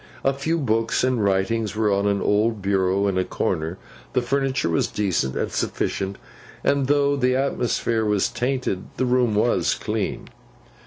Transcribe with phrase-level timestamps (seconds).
[0.23, 3.77] A few books and writings were on an old bureau in a corner,
[4.13, 6.17] the furniture was decent and sufficient,
[6.63, 10.29] and, though the atmosphere was tainted, the room was clean.